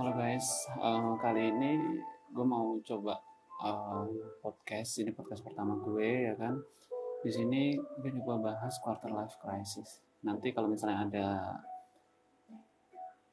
Halo 0.00 0.16
guys, 0.16 0.64
uh, 0.80 1.12
kali 1.20 1.52
ini 1.52 1.76
gue 2.32 2.40
mau 2.40 2.72
coba 2.80 3.20
uh, 3.60 4.08
podcast. 4.40 4.96
Ini 4.96 5.12
podcast 5.12 5.44
pertama 5.44 5.76
gue 5.76 6.24
ya 6.24 6.32
kan. 6.40 6.56
Di 7.20 7.28
sini 7.28 7.76
gue 7.76 8.08
coba 8.24 8.48
bahas 8.48 8.80
quarter 8.80 9.12
life 9.12 9.36
crisis. 9.36 10.00
Nanti 10.24 10.56
kalau 10.56 10.72
misalnya 10.72 11.04
ada 11.04 11.26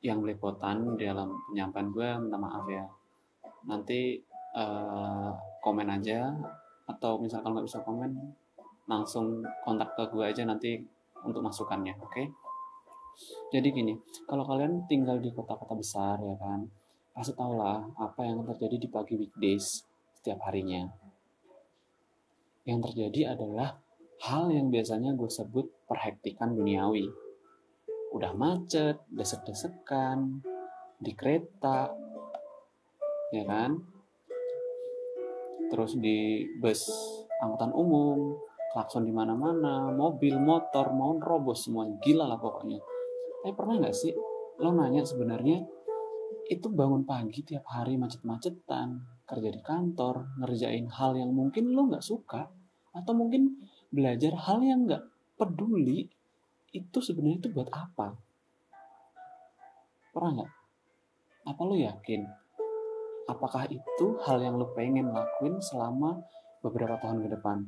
yang 0.04 0.20
belepotan 0.20 1.00
dalam 1.00 1.40
penyampaian 1.48 1.88
gue, 1.88 2.10
minta 2.28 2.36
maaf 2.36 2.68
ya. 2.68 2.84
Nanti 3.64 4.20
uh, 4.52 5.32
komen 5.64 5.88
aja 5.88 6.36
atau 6.84 7.16
misalnya 7.24 7.48
kalau 7.48 7.54
nggak 7.56 7.68
bisa 7.72 7.80
komen 7.88 8.12
langsung 8.92 9.40
kontak 9.64 9.96
ke 9.96 10.04
gue 10.12 10.36
aja 10.36 10.44
nanti 10.44 10.84
untuk 11.24 11.48
masukannya, 11.48 11.96
oke? 11.96 12.12
Okay? 12.12 12.28
Jadi 13.48 13.68
gini, 13.72 13.94
kalau 14.28 14.44
kalian 14.44 14.86
tinggal 14.86 15.18
di 15.18 15.32
kota-kota 15.32 15.74
besar 15.74 16.20
ya 16.20 16.36
kan, 16.36 16.68
pasti 17.16 17.34
tahulah 17.34 17.96
apa 17.98 18.22
yang 18.28 18.44
terjadi 18.44 18.76
di 18.76 18.88
pagi 18.92 19.16
weekdays 19.18 19.88
setiap 20.14 20.46
harinya. 20.46 20.86
Yang 22.68 22.92
terjadi 22.92 23.40
adalah 23.40 23.80
hal 24.28 24.52
yang 24.52 24.68
biasanya 24.68 25.16
gue 25.16 25.32
sebut 25.32 25.66
perhektikan 25.88 26.54
duniawi. 26.54 27.08
Udah 28.12 28.36
macet, 28.36 29.00
desek-desekan, 29.10 30.44
di 31.00 31.16
kereta, 31.16 31.90
ya 33.32 33.44
kan? 33.48 33.80
Terus 35.72 35.96
di 35.98 36.44
bus 36.60 36.84
angkutan 37.40 37.72
umum, 37.72 38.36
klakson 38.76 39.08
di 39.08 39.14
mana-mana, 39.16 39.88
mobil, 39.96 40.36
motor, 40.36 40.92
mau 40.92 41.16
robos 41.16 41.66
semuanya, 41.66 41.96
gila 42.04 42.28
lah 42.28 42.40
pokoknya 42.40 42.97
tapi 43.48 43.64
pernah 43.64 43.80
nggak 43.80 43.96
sih 43.96 44.12
lo 44.60 44.76
nanya 44.76 45.08
sebenarnya 45.08 45.64
itu 46.52 46.68
bangun 46.68 47.08
pagi 47.08 47.48
tiap 47.48 47.64
hari 47.72 47.96
macet-macetan, 47.96 49.00
kerja 49.24 49.50
di 49.56 49.64
kantor, 49.64 50.36
ngerjain 50.44 50.84
hal 50.92 51.16
yang 51.16 51.32
mungkin 51.32 51.72
lo 51.72 51.88
nggak 51.88 52.04
suka, 52.04 52.44
atau 52.92 53.14
mungkin 53.16 53.56
belajar 53.88 54.36
hal 54.36 54.60
yang 54.68 54.84
nggak 54.84 55.00
peduli, 55.40 56.12
itu 56.76 57.00
sebenarnya 57.00 57.48
itu 57.48 57.50
buat 57.56 57.72
apa? 57.72 58.20
Pernah 60.12 60.44
nggak? 60.44 60.52
Apa 61.48 61.62
lo 61.64 61.76
yakin? 61.80 62.28
Apakah 63.32 63.72
itu 63.72 64.20
hal 64.28 64.44
yang 64.44 64.60
lo 64.60 64.76
pengen 64.76 65.08
lakuin 65.16 65.56
selama 65.64 66.20
beberapa 66.60 67.00
tahun 67.00 67.24
ke 67.24 67.32
depan? 67.32 67.64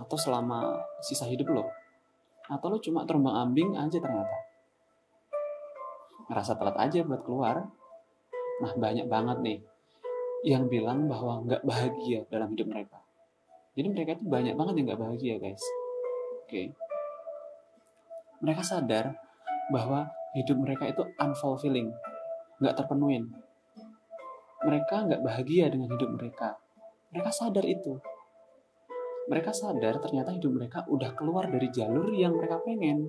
Atau 0.00 0.16
selama 0.16 0.80
sisa 1.04 1.28
hidup 1.28 1.52
lo? 1.52 1.68
Atau 2.48 2.72
lo 2.72 2.80
cuma 2.80 3.04
terbang 3.04 3.44
ambing 3.44 3.76
aja 3.76 4.00
ternyata? 4.00 4.43
Ngerasa 6.28 6.56
telat 6.56 6.76
aja 6.80 7.00
buat 7.04 7.22
keluar. 7.24 7.56
Nah 8.62 8.72
banyak 8.78 9.06
banget 9.10 9.38
nih 9.44 9.58
yang 10.44 10.68
bilang 10.68 11.08
bahwa 11.08 11.40
nggak 11.44 11.64
bahagia 11.64 12.28
dalam 12.28 12.52
hidup 12.52 12.68
mereka. 12.68 13.00
Jadi 13.74 13.88
mereka 13.90 14.10
itu 14.20 14.24
banyak 14.28 14.54
banget 14.54 14.74
yang 14.78 14.86
nggak 14.92 15.02
bahagia 15.02 15.34
guys. 15.40 15.64
Oke. 16.44 16.76
Mereka 18.44 18.60
sadar 18.60 19.16
bahwa 19.72 20.12
hidup 20.36 20.60
mereka 20.60 20.84
itu 20.84 21.02
unfulfilling, 21.16 21.88
nggak 22.60 22.76
terpenuhin. 22.76 23.32
Mereka 24.62 25.08
nggak 25.08 25.22
bahagia 25.24 25.72
dengan 25.72 25.88
hidup 25.96 26.12
mereka. 26.12 26.60
Mereka 27.10 27.30
sadar 27.32 27.64
itu. 27.64 27.98
Mereka 29.24 29.56
sadar 29.56 29.96
ternyata 30.04 30.36
hidup 30.36 30.52
mereka 30.52 30.84
udah 30.84 31.16
keluar 31.16 31.48
dari 31.48 31.72
jalur 31.72 32.12
yang 32.12 32.36
mereka 32.36 32.60
pengen. 32.60 33.08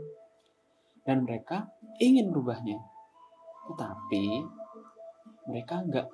Dan 1.03 1.27
mereka 1.27 1.69
ingin 1.99 2.31
merubahnya 2.31 2.94
tetapi 3.66 4.45
mereka 5.49 5.81
nggak 5.85 6.08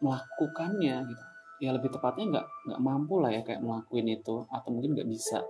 melakukannya 0.00 0.96
gitu. 1.04 1.24
Ya 1.60 1.76
lebih 1.76 1.92
tepatnya 1.92 2.24
nggak 2.40 2.46
nggak 2.72 2.80
mampu 2.80 3.20
lah 3.20 3.28
ya 3.28 3.44
kayak 3.44 3.60
melakukan 3.60 4.08
itu 4.08 4.36
atau 4.48 4.68
mungkin 4.72 4.96
nggak 4.96 5.10
bisa. 5.12 5.44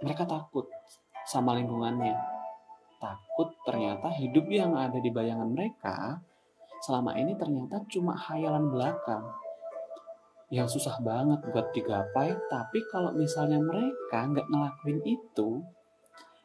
Mereka 0.00 0.24
takut 0.24 0.64
sama 1.28 1.52
lingkungannya. 1.60 2.16
Takut 2.96 3.52
ternyata 3.68 4.08
hidup 4.16 4.48
yang 4.48 4.72
ada 4.72 4.96
di 4.96 5.12
bayangan 5.12 5.52
mereka 5.52 6.20
selama 6.80 7.12
ini 7.16 7.36
ternyata 7.36 7.84
cuma 7.92 8.16
hayalan 8.16 8.72
belakang. 8.72 9.24
Yang 10.48 10.80
susah 10.80 10.96
banget 11.04 11.44
buat 11.52 11.68
digapai 11.76 12.32
tapi 12.48 12.80
kalau 12.88 13.12
misalnya 13.12 13.60
mereka 13.60 14.24
nggak 14.24 14.48
ngelakuin 14.48 15.00
itu 15.04 15.60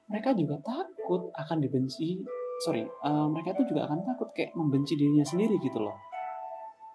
mereka 0.05 0.38
juga 0.38 0.61
takut 0.61 1.33
akan 1.33 1.57
dibenci 1.61 2.21
sorry 2.61 2.85
uh, 3.03 3.27
mereka 3.27 3.57
itu 3.57 3.73
juga 3.73 3.89
akan 3.89 4.05
takut 4.05 4.29
kayak 4.31 4.53
membenci 4.55 4.95
dirinya 4.95 5.25
sendiri 5.25 5.57
gitu 5.59 5.81
loh. 5.81 5.95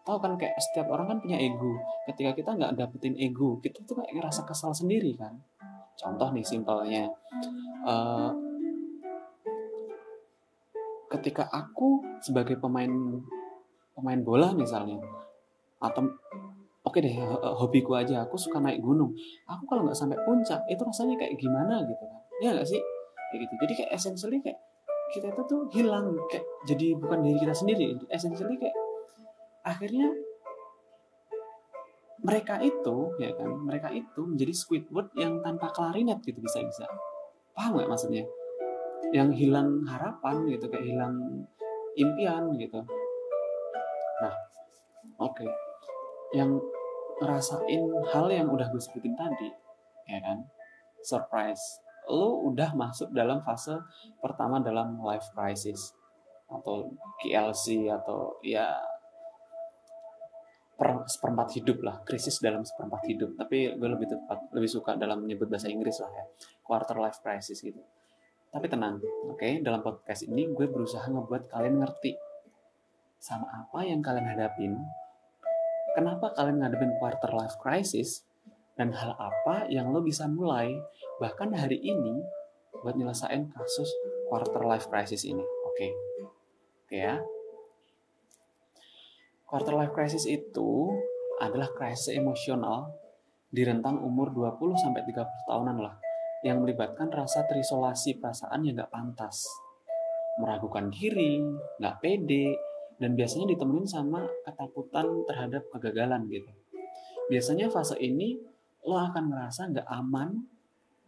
Tahu 0.01 0.17
kan 0.17 0.33
kayak 0.41 0.57
setiap 0.57 0.89
orang 0.89 1.07
kan 1.13 1.19
punya 1.21 1.37
ego. 1.37 1.77
Ketika 2.09 2.33
kita 2.33 2.51
nggak 2.57 2.73
dapetin 2.79 3.15
ego 3.21 3.61
kita 3.61 3.85
tuh 3.85 4.01
kayak 4.01 4.17
ngerasa 4.17 4.49
kesal 4.49 4.73
sendiri 4.73 5.13
kan. 5.19 5.37
Contoh 5.99 6.33
nih 6.33 6.47
simpelnya 6.47 7.05
uh, 7.85 8.33
ketika 11.11 11.51
aku 11.53 12.01
sebagai 12.23 12.57
pemain 12.57 12.89
pemain 13.93 14.21
bola 14.25 14.55
misalnya 14.57 14.97
atau 15.83 16.09
oke 16.87 16.97
okay 16.97 17.01
deh 17.05 17.15
hobiku 17.61 17.99
aja 18.01 18.25
aku 18.25 18.41
suka 18.41 18.63
naik 18.63 18.81
gunung. 18.81 19.13
Aku 19.45 19.69
kalau 19.69 19.85
nggak 19.85 19.99
sampai 19.99 20.17
puncak 20.25 20.65
itu 20.73 20.81
rasanya 20.81 21.21
kayak 21.21 21.37
gimana 21.37 21.85
gitu 21.85 22.01
kan? 22.01 22.21
Ya 22.41 22.57
nggak 22.57 22.65
sih 22.65 22.81
kayak 23.31 23.41
gitu. 23.47 23.55
Jadi 23.63 23.73
kayak 23.79 23.91
essentially 23.95 24.39
kayak 24.43 24.59
kita 25.11 25.27
itu 25.35 25.43
tuh 25.47 25.61
hilang 25.75 26.15
kayak 26.31 26.47
jadi 26.67 26.95
bukan 26.99 27.19
diri 27.27 27.39
kita 27.43 27.55
sendiri. 27.55 27.87
Essentially 28.11 28.59
kayak 28.59 28.77
akhirnya 29.67 30.11
mereka 32.21 32.61
itu 32.61 33.17
ya 33.17 33.33
kan 33.33 33.49
mereka 33.65 33.89
itu 33.91 34.21
menjadi 34.23 34.53
Squidward 34.53 35.09
yang 35.17 35.41
tanpa 35.41 35.73
klarinet 35.73 36.21
gitu 36.21 36.37
bisa 36.39 36.61
bisa 36.61 36.85
paham 37.57 37.81
nggak 37.81 37.89
maksudnya? 37.91 38.25
Yang 39.11 39.31
hilang 39.41 39.83
harapan 39.89 40.47
gitu 40.47 40.69
kayak 40.71 40.87
hilang 40.87 41.17
impian 41.97 42.55
gitu. 42.61 42.81
Nah 44.21 44.35
oke. 45.19 45.35
Okay. 45.39 45.51
yang 46.31 46.63
ngerasain 47.19 47.83
hal 48.15 48.31
yang 48.31 48.47
udah 48.47 48.71
gue 48.71 48.79
sebutin 48.79 49.19
tadi 49.19 49.51
ya 50.07 50.23
kan? 50.23 50.47
Surprise 51.03 51.83
lo 52.11 52.51
udah 52.51 52.75
masuk 52.75 53.15
dalam 53.15 53.41
fase 53.47 53.79
pertama 54.19 54.59
dalam 54.59 54.99
life 55.01 55.31
crisis 55.33 55.95
atau 56.51 56.91
KLC 57.23 57.87
atau 57.87 58.35
ya 58.43 58.75
per, 60.75 61.07
seperempat 61.07 61.61
hidup 61.61 61.79
lah 61.85 61.97
krisis 62.03 62.43
dalam 62.43 62.67
seperempat 62.67 63.07
hidup 63.07 63.37
tapi 63.39 63.77
gue 63.77 63.89
lebih 63.89 64.11
tepat 64.11 64.51
lebih 64.57 64.71
suka 64.71 64.99
dalam 64.99 65.23
menyebut 65.23 65.47
bahasa 65.47 65.71
Inggris 65.71 66.03
lah 66.03 66.11
ya 66.11 66.25
quarter 66.65 66.97
life 66.99 67.21
crisis 67.23 67.61
gitu 67.63 67.79
tapi 68.51 68.67
tenang 68.67 68.99
oke 69.31 69.39
okay? 69.39 69.63
dalam 69.63 69.85
podcast 69.85 70.27
ini 70.27 70.51
gue 70.51 70.67
berusaha 70.67 71.07
ngebuat 71.07 71.53
kalian 71.53 71.85
ngerti 71.85 72.19
sama 73.21 73.47
apa 73.53 73.85
yang 73.85 74.01
kalian 74.01 74.27
hadapin 74.27 74.73
kenapa 75.93 76.33
kalian 76.33 76.65
ngadepin 76.65 76.97
quarter 76.99 77.31
life 77.37 77.61
crisis 77.61 78.25
dan 78.81 78.97
hal 78.97 79.13
apa 79.21 79.69
yang 79.69 79.93
lo 79.93 80.01
bisa 80.01 80.25
mulai 80.25 80.73
bahkan 81.21 81.53
hari 81.53 81.77
ini 81.77 82.17
buat 82.81 82.97
nyelesain 82.97 83.53
kasus 83.53 83.93
quarter 84.33 84.65
life 84.65 84.89
crisis 84.89 85.29
ini. 85.29 85.45
Oke. 85.45 85.77
Okay. 85.77 85.91
Oke 85.93 86.89
okay, 86.89 87.01
ya. 87.05 87.17
Quarter 89.45 89.77
life 89.77 89.93
crisis 89.93 90.25
itu 90.25 90.97
adalah 91.45 91.69
krisis 91.77 92.17
emosional 92.17 92.89
di 93.53 93.69
rentang 93.69 94.01
umur 94.01 94.33
20 94.33 94.81
sampai 94.81 95.05
30 95.05 95.29
tahunan 95.29 95.77
lah 95.77 96.01
yang 96.41 96.65
melibatkan 96.65 97.13
rasa 97.13 97.45
terisolasi 97.45 98.17
perasaan 98.17 98.65
yang 98.65 98.81
gak 98.81 98.89
pantas, 98.89 99.45
meragukan 100.41 100.89
diri, 100.89 101.37
gak 101.77 102.01
pede, 102.01 102.57
dan 102.97 103.13
biasanya 103.13 103.53
ditemenin 103.53 103.85
sama 103.85 104.25
ketakutan 104.49 105.05
terhadap 105.29 105.69
kegagalan 105.69 106.25
gitu. 106.33 106.49
Biasanya 107.29 107.69
fase 107.69 108.01
ini 108.01 108.41
lo 108.87 108.97
akan 108.97 109.33
ngerasa 109.33 109.73
nggak 109.73 109.89
aman, 109.89 110.47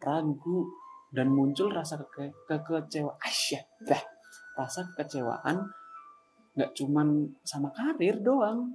ragu, 0.03 0.69
dan 1.13 1.29
muncul 1.33 1.69
rasa 1.73 2.01
ke 2.01 2.33
kekecewaan. 2.49 3.17
Asyik, 3.21 3.65
dah. 3.85 4.03
Rasa 4.57 4.85
kekecewaan 4.93 5.61
nggak 6.53 6.71
cuman 6.77 7.25
sama 7.41 7.73
karir 7.73 8.21
doang, 8.21 8.69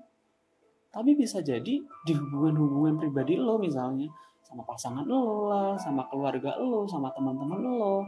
tapi 0.90 1.14
bisa 1.14 1.46
jadi 1.46 1.78
di 1.78 2.14
hubungan-hubungan 2.18 2.98
pribadi 2.98 3.38
lo 3.38 3.62
misalnya 3.62 4.10
sama 4.42 4.66
pasangan 4.66 5.06
lo 5.06 5.52
lah, 5.52 5.78
sama 5.78 6.02
keluarga 6.10 6.58
lo, 6.58 6.90
sama 6.90 7.14
teman-teman 7.14 7.62
lo, 7.62 8.02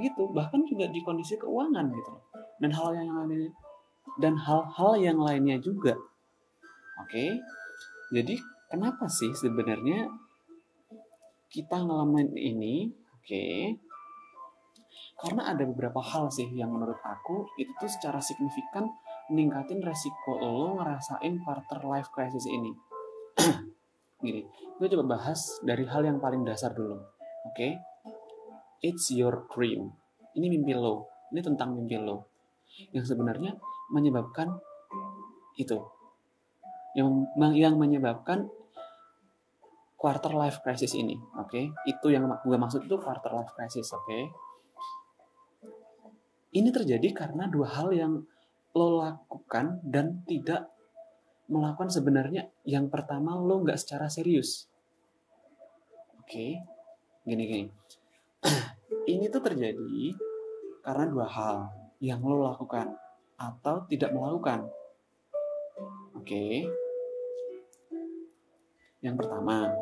gitu. 0.00 0.32
Bahkan 0.32 0.64
juga 0.64 0.88
di 0.88 1.04
kondisi 1.04 1.36
keuangan 1.36 1.92
gitu. 1.92 2.14
Dan 2.62 2.72
hal 2.72 2.96
yang 2.96 3.12
lainnya 3.12 3.52
dan 4.20 4.34
hal-hal 4.40 4.92
yang 4.96 5.18
lainnya 5.20 5.60
juga. 5.60 5.94
Oke. 7.04 7.12
Okay? 7.12 7.30
Jadi 8.10 8.34
kenapa 8.72 9.06
sih 9.06 9.30
sebenarnya 9.36 10.10
kita 11.50 11.82
ngalamin 11.82 12.30
ini, 12.38 12.86
oke. 13.10 13.26
Okay. 13.26 13.74
Karena 15.20 15.52
ada 15.52 15.68
beberapa 15.68 16.00
hal 16.00 16.32
sih 16.32 16.48
yang 16.56 16.72
menurut 16.72 16.96
aku 17.04 17.44
itu 17.60 17.68
tuh 17.76 17.90
secara 17.90 18.22
signifikan 18.24 18.88
meningkatin 19.28 19.84
resiko 19.84 20.40
lo 20.40 20.80
ngerasain 20.80 21.36
quarter 21.44 21.84
life 21.84 22.08
crisis 22.08 22.48
ini. 22.48 22.72
Gini, 24.24 24.46
gue 24.80 24.86
coba 24.96 25.20
bahas 25.20 25.60
dari 25.60 25.84
hal 25.84 26.08
yang 26.08 26.22
paling 26.22 26.40
dasar 26.46 26.72
dulu. 26.72 26.96
Oke? 26.96 27.52
Okay? 27.52 27.72
It's 28.80 29.12
your 29.12 29.44
dream. 29.52 29.92
Ini 30.32 30.46
mimpi 30.48 30.72
lo. 30.72 31.10
Ini 31.34 31.44
tentang 31.44 31.76
mimpi 31.76 32.00
lo. 32.00 32.32
Yang 32.96 33.12
sebenarnya 33.12 33.60
menyebabkan 33.92 34.56
itu. 35.60 35.76
Yang 36.96 37.28
yang 37.60 37.76
menyebabkan 37.76 38.48
quarter 40.00 40.32
life 40.32 40.64
crisis 40.64 40.96
ini, 40.96 41.12
oke? 41.36 41.52
Okay? 41.52 41.68
Itu 41.84 42.08
yang 42.08 42.24
gue 42.24 42.56
maksud 42.56 42.88
itu 42.88 42.96
quarter 42.96 43.36
life 43.36 43.52
crisis, 43.52 43.92
oke? 43.92 44.08
Okay? 44.08 44.22
Ini 46.56 46.72
terjadi 46.72 47.12
karena 47.12 47.44
dua 47.52 47.68
hal 47.68 47.92
yang 47.92 48.24
lo 48.72 49.04
lakukan 49.04 49.84
dan 49.84 50.24
tidak 50.24 50.72
melakukan 51.52 51.92
sebenarnya 51.92 52.48
yang 52.64 52.88
pertama 52.88 53.36
lo 53.36 53.60
nggak 53.60 53.76
secara 53.76 54.08
serius. 54.08 54.72
Oke, 56.16 56.32
okay? 56.32 56.50
gini-gini. 57.28 57.68
ini 59.12 59.28
tuh 59.28 59.44
terjadi 59.44 60.16
karena 60.80 61.04
dua 61.12 61.28
hal 61.28 61.56
yang 62.00 62.24
lo 62.24 62.40
lakukan 62.48 62.96
atau 63.36 63.84
tidak 63.84 64.16
melakukan. 64.16 64.64
Oke. 66.16 66.24
Okay? 66.24 66.54
Yang 69.00 69.16
pertama, 69.24 69.72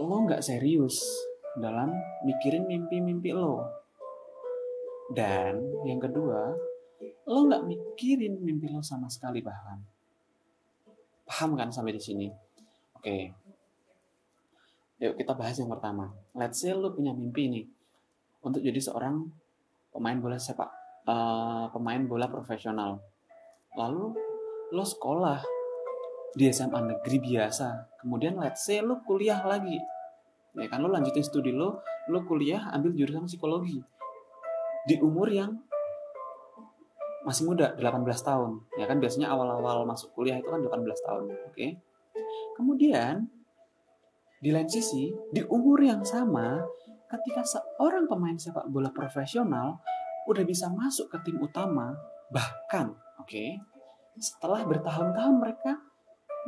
lo 0.00 0.16
nggak 0.26 0.42
serius 0.42 0.98
dalam 1.54 1.94
mikirin 2.26 2.66
mimpi-mimpi 2.66 3.30
lo. 3.30 3.62
Dan 5.14 5.60
yang 5.86 6.02
kedua, 6.02 6.50
lo 7.30 7.38
nggak 7.46 7.64
mikirin 7.68 8.42
mimpi 8.42 8.66
lo 8.72 8.82
sama 8.82 9.06
sekali 9.06 9.38
bahkan. 9.38 9.78
Paham 11.24 11.54
kan 11.54 11.70
sampai 11.70 11.94
di 11.94 12.02
sini? 12.02 12.26
Oke. 12.98 13.32
Yuk 14.98 15.14
kita 15.20 15.32
bahas 15.36 15.56
yang 15.60 15.70
pertama. 15.70 16.10
Let's 16.34 16.60
say 16.62 16.74
lo 16.74 16.90
punya 16.92 17.14
mimpi 17.14 17.48
nih 17.50 17.64
untuk 18.42 18.60
jadi 18.60 18.80
seorang 18.80 19.24
pemain 19.94 20.18
bola 20.18 20.36
sepak, 20.36 20.68
uh, 21.06 21.70
pemain 21.70 22.02
bola 22.04 22.26
profesional. 22.26 22.98
Lalu 23.78 24.14
lo 24.74 24.84
sekolah 24.84 25.53
di 26.34 26.50
SMA 26.50 26.78
negeri 26.82 27.18
biasa. 27.22 27.98
Kemudian 28.02 28.36
let's 28.38 28.66
say 28.66 28.82
lo 28.82 29.00
kuliah 29.06 29.40
lagi. 29.46 29.78
Ya 30.54 30.66
kan 30.70 30.82
lo 30.82 30.90
lanjutin 30.90 31.22
studi 31.22 31.50
lo, 31.54 31.82
lo 32.10 32.22
kuliah 32.26 32.70
ambil 32.74 32.94
jurusan 32.94 33.26
psikologi 33.26 33.82
di 34.84 35.00
umur 35.00 35.32
yang 35.32 35.50
masih 37.24 37.48
muda, 37.48 37.72
18 37.80 38.04
tahun. 38.20 38.60
Ya 38.76 38.84
kan 38.84 39.00
biasanya 39.00 39.32
awal-awal 39.32 39.88
masuk 39.88 40.12
kuliah 40.12 40.36
itu 40.36 40.48
kan 40.52 40.60
18 40.60 40.84
tahun, 41.08 41.22
oke? 41.32 41.56
Okay? 41.56 41.80
Kemudian 42.54 43.24
di 44.44 44.52
lain 44.52 44.68
sisi, 44.68 45.08
di 45.32 45.40
umur 45.48 45.80
yang 45.80 46.04
sama, 46.04 46.60
ketika 47.08 47.40
seorang 47.48 48.04
pemain 48.04 48.36
sepak 48.36 48.68
bola 48.68 48.92
profesional 48.92 49.80
udah 50.28 50.44
bisa 50.44 50.68
masuk 50.68 51.08
ke 51.08 51.16
tim 51.24 51.40
utama, 51.40 51.96
bahkan, 52.28 52.92
oke, 53.16 53.24
okay, 53.24 53.56
setelah 54.20 54.60
bertahun-tahun 54.68 55.34
mereka 55.40 55.80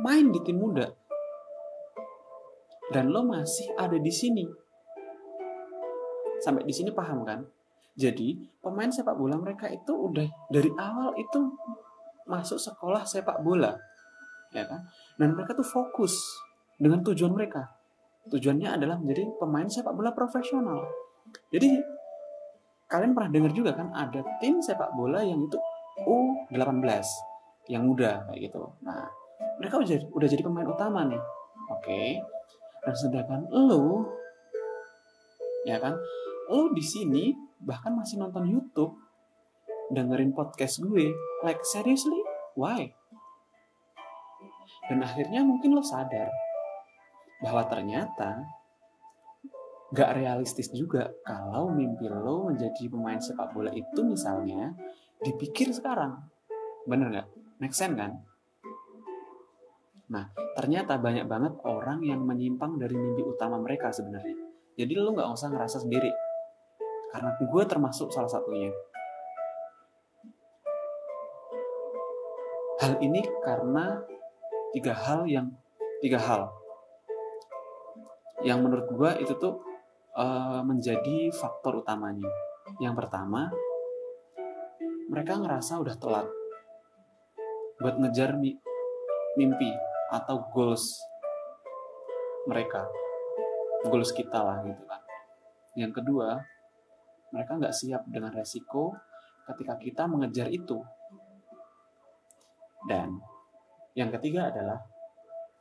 main 0.01 0.29
di 0.29 0.39
tim 0.45 0.57
muda, 0.61 0.87
dan 2.93 3.11
lo 3.11 3.25
masih 3.27 3.73
ada 3.75 3.97
di 3.99 4.11
sini. 4.13 4.45
Sampai 6.37 6.63
di 6.63 6.73
sini 6.73 6.93
paham 6.93 7.25
kan? 7.25 7.41
Jadi 7.97 8.37
pemain 8.61 8.93
sepak 8.93 9.17
bola 9.17 9.41
mereka 9.41 9.65
itu 9.73 9.89
udah 9.89 10.29
dari 10.53 10.69
awal 10.77 11.17
itu 11.17 11.49
masuk 12.29 12.61
sekolah 12.61 13.01
sepak 13.01 13.41
bola, 13.41 13.73
ya 14.53 14.63
kan? 14.69 14.85
Dan 15.17 15.33
mereka 15.33 15.57
tuh 15.57 15.65
fokus 15.65 16.13
dengan 16.77 17.01
tujuan 17.01 17.33
mereka. 17.33 17.65
Tujuannya 18.29 18.77
adalah 18.77 19.01
menjadi 19.01 19.25
pemain 19.41 19.65
sepak 19.65 19.97
bola 19.97 20.13
profesional. 20.13 20.85
Jadi 21.49 21.73
kalian 22.87 23.11
pernah 23.17 23.31
dengar 23.33 23.51
juga 23.51 23.75
kan 23.75 23.91
ada 23.91 24.23
tim 24.39 24.61
sepak 24.61 24.93
bola 24.95 25.19
yang 25.25 25.43
itu 25.43 25.57
U18 26.05 27.03
yang 27.67 27.83
muda 27.83 28.23
kayak 28.29 28.47
gitu. 28.47 28.61
Nah, 28.85 29.09
mereka 29.57 29.81
udah, 29.81 29.97
udah 30.13 30.27
jadi 30.27 30.43
pemain 30.45 30.69
utama 30.69 31.05
nih. 31.05 31.21
Oke. 31.73 32.21
Dan 32.85 32.95
sedangkan 32.95 33.41
lo 33.51 34.07
ya 35.67 35.75
kan, 35.83 35.99
lo 36.47 36.71
di 36.71 36.79
sini 36.79 37.35
bahkan 37.59 37.91
masih 37.91 38.21
nonton 38.21 38.47
YouTube, 38.47 38.95
dengerin 39.91 40.31
podcast 40.31 40.79
gue. 40.79 41.11
Like, 41.43 41.59
seriously? 41.67 42.23
Why? 42.55 42.87
Dan 44.87 45.03
akhirnya 45.03 45.43
mungkin 45.43 45.75
lo 45.75 45.83
sadar 45.83 46.31
bahwa 47.43 47.67
ternyata 47.67 48.47
gak 49.91 50.19
realistis 50.19 50.71
juga 50.71 51.11
kalau 51.23 51.71
mimpi 51.71 52.07
lo 52.07 52.47
menjadi 52.47 52.87
pemain 52.91 53.19
sepak 53.19 53.51
bola 53.51 53.71
itu 53.75 53.99
misalnya 54.03 54.71
dipikir 55.19 55.71
sekarang. 55.75 56.15
Bener 56.87 57.11
gak? 57.11 57.27
Make 57.59 57.75
sense 57.75 57.99
kan? 57.99 58.15
Nah, 60.07 60.31
ternyata 60.55 60.95
banyak 60.95 61.27
banget 61.27 61.53
orang 61.67 61.99
yang 61.99 62.23
menyimpang 62.23 62.79
dari 62.79 62.95
mimpi 62.95 63.27
utama 63.27 63.59
mereka 63.59 63.91
sebenarnya. 63.91 64.39
Jadi 64.79 64.93
lo 64.95 65.11
gak 65.11 65.35
usah 65.35 65.51
ngerasa 65.51 65.83
sendiri 65.83 66.11
karena 67.11 67.33
gue 67.39 67.63
termasuk 67.67 68.07
salah 68.13 68.31
satunya. 68.31 68.71
Hal 72.77 73.01
ini 73.03 73.25
karena 73.41 73.99
tiga 74.71 74.93
hal 74.93 75.25
yang 75.25 75.49
tiga 75.99 76.21
hal 76.21 76.53
yang 78.45 78.61
menurut 78.61 78.85
gue 78.93 79.11
itu 79.25 79.33
tuh 79.41 79.59
uh, 80.13 80.61
menjadi 80.61 81.33
faktor 81.33 81.81
utamanya. 81.81 82.29
Yang 82.77 83.01
pertama, 83.01 83.49
mereka 85.09 85.41
ngerasa 85.41 85.81
udah 85.81 85.95
telat 85.97 86.27
buat 87.81 87.95
ngejar 87.97 88.37
mimpi 89.37 89.71
atau 90.11 90.39
goals 90.51 90.97
mereka, 92.47 92.87
goals 93.87 94.15
kita 94.15 94.39
lah 94.39 94.63
gitu 94.63 94.83
kan. 94.87 95.01
Yang 95.75 96.01
kedua, 96.01 96.39
mereka 97.35 97.59
nggak 97.59 97.75
siap 97.75 98.07
dengan 98.07 98.31
resiko 98.31 98.95
ketika 99.51 99.75
kita 99.77 100.03
mengejar 100.07 100.47
itu. 100.47 100.79
Dan 102.87 103.19
yang 103.97 104.09
ketiga 104.15 104.47
adalah 104.47 104.79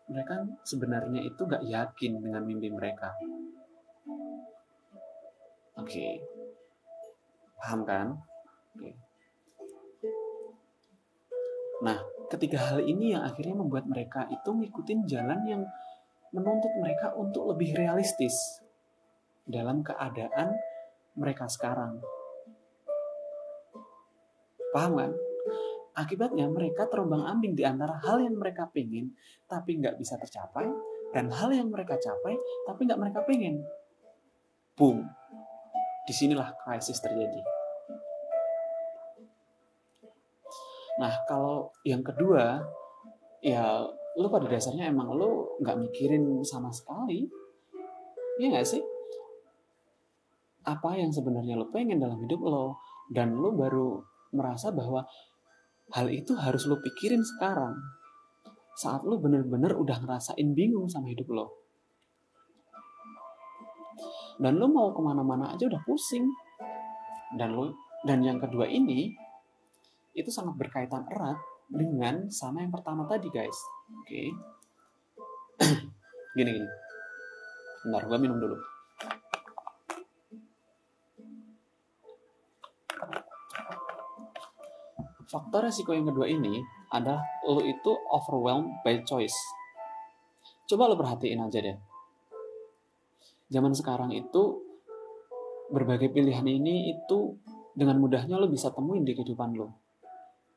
mereka 0.06 0.46
sebenarnya 0.62 1.26
itu 1.26 1.42
nggak 1.42 1.66
yakin 1.66 2.22
dengan 2.22 2.42
mimpi 2.46 2.70
mereka. 2.70 3.10
Oke, 5.76 5.92
okay. 5.92 6.12
paham 7.60 7.84
kan? 7.84 8.06
Oke. 8.78 8.80
Okay. 8.80 8.94
Nah, 11.84 11.98
ketiga 12.26 12.58
hal 12.58 12.82
ini 12.82 13.14
yang 13.14 13.22
akhirnya 13.22 13.54
membuat 13.54 13.86
mereka 13.86 14.26
itu 14.30 14.50
ngikutin 14.50 15.06
jalan 15.06 15.40
yang 15.46 15.62
menuntut 16.34 16.72
mereka 16.82 17.14
untuk 17.14 17.54
lebih 17.54 17.78
realistis 17.78 18.34
dalam 19.46 19.80
keadaan 19.86 20.50
mereka 21.14 21.46
sekarang. 21.46 22.02
Paham 24.74 24.92
kan? 24.98 25.12
Akibatnya 25.96 26.44
mereka 26.52 26.84
terombang 26.92 27.24
ambing 27.24 27.56
di 27.56 27.64
antara 27.64 27.96
hal 28.04 28.20
yang 28.20 28.36
mereka 28.36 28.68
pengen 28.68 29.16
tapi 29.48 29.80
nggak 29.80 29.96
bisa 29.96 30.20
tercapai 30.20 30.68
dan 31.16 31.32
hal 31.32 31.48
yang 31.48 31.72
mereka 31.72 31.96
capai 31.96 32.36
tapi 32.68 32.84
nggak 32.84 33.00
mereka 33.00 33.24
pengen. 33.24 33.64
Boom. 34.76 35.08
Di 36.04 36.12
sinilah 36.12 36.52
krisis 36.60 37.00
terjadi. 37.00 37.55
Nah 41.00 41.12
kalau 41.28 41.70
yang 41.84 42.00
kedua 42.00 42.60
ya 43.44 43.84
lu 44.16 44.26
pada 44.32 44.48
dasarnya 44.48 44.88
emang 44.88 45.12
lu 45.12 45.60
nggak 45.60 45.76
mikirin 45.76 46.40
sama 46.44 46.72
sekali. 46.72 47.28
Iya 48.36 48.52
nggak 48.52 48.68
sih? 48.68 48.82
apa 50.66 50.98
yang 50.98 51.14
sebenarnya 51.14 51.54
lo 51.54 51.70
pengen 51.70 52.02
dalam 52.02 52.18
hidup 52.18 52.42
lo 52.42 52.82
dan 53.14 53.38
lo 53.38 53.54
baru 53.54 54.02
merasa 54.34 54.74
bahwa 54.74 55.06
hal 55.94 56.10
itu 56.10 56.34
harus 56.34 56.66
lo 56.66 56.82
pikirin 56.82 57.22
sekarang 57.22 57.78
saat 58.74 59.06
lo 59.06 59.22
bener-bener 59.22 59.78
udah 59.78 60.02
ngerasain 60.02 60.48
bingung 60.58 60.90
sama 60.90 61.06
hidup 61.14 61.30
lo 61.30 61.46
dan 64.42 64.58
lo 64.58 64.66
mau 64.66 64.90
ke 64.90 65.00
mana-mana 65.00 65.54
aja 65.54 65.70
udah 65.70 65.80
pusing 65.86 66.26
dan 67.38 67.54
lo 67.54 67.70
dan 68.02 68.26
yang 68.26 68.42
kedua 68.42 68.66
ini 68.66 69.14
itu 70.16 70.32
sangat 70.32 70.56
berkaitan 70.56 71.04
erat 71.12 71.36
dengan 71.68 72.32
sama 72.32 72.64
yang 72.64 72.72
pertama 72.72 73.04
tadi 73.04 73.28
guys 73.28 73.58
oke 73.92 74.08
okay. 74.08 74.26
gini 76.36 76.50
gini 76.56 76.68
bentar 77.84 78.02
gue 78.08 78.18
minum 78.18 78.40
dulu 78.40 78.56
faktor 85.26 85.66
resiko 85.66 85.90
yang 85.90 86.06
kedua 86.06 86.30
ini 86.30 86.62
adalah 86.94 87.22
lo 87.46 87.62
itu 87.62 87.92
overwhelmed 88.14 88.70
by 88.86 89.02
choice. 89.02 89.34
Coba 90.66 90.90
lo 90.90 90.94
perhatiin 90.94 91.42
aja 91.42 91.58
deh. 91.62 91.76
Zaman 93.50 93.74
sekarang 93.74 94.10
itu 94.14 94.62
berbagai 95.70 96.10
pilihan 96.14 96.46
ini 96.46 96.94
itu 96.94 97.38
dengan 97.74 97.98
mudahnya 97.98 98.38
lo 98.38 98.46
bisa 98.46 98.70
temuin 98.70 99.02
di 99.02 99.14
kehidupan 99.14 99.54
lo. 99.54 99.85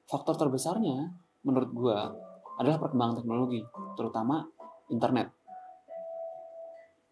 Faktor 0.09 0.35
terbesarnya 0.41 1.13
menurut 1.45 1.69
gua 1.69 2.09
adalah 2.57 2.81
perkembangan 2.81 3.23
teknologi, 3.23 3.61
terutama 3.95 4.43
internet 4.89 5.31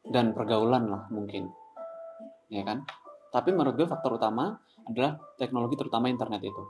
dan 0.10 0.34
pergaulan 0.34 0.89
lah 0.89 1.04
mungkin, 1.13 1.48
ya 2.50 2.66
kan? 2.66 2.84
Tapi 3.32 3.54
menurut 3.54 3.80
gue 3.80 3.88
faktor 3.88 4.20
utama 4.20 4.56
adalah 4.88 5.20
teknologi 5.39 5.75
terutama 5.80 6.12
internet 6.12 6.42
itu 6.44 6.63